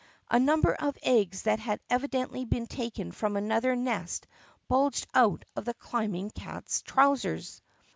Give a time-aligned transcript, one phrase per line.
[0.31, 4.25] A num ber of eggs that had evidently been taken from another nest
[4.67, 7.61] bulged out of the climbing cat's trousers.